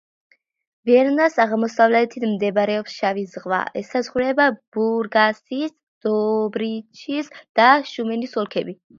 ვარნას 0.89 1.33
აღმოსავლეთით 1.43 2.23
მდებარეობს 2.29 2.95
შავი 3.01 3.25
ზღვა, 3.33 3.59
ესაზღვრება 3.81 4.47
ბურგასის, 4.77 5.75
დობრიჩის 6.07 7.29
და 7.61 7.67
შუმენის 7.91 8.35
ოლქები. 8.45 8.75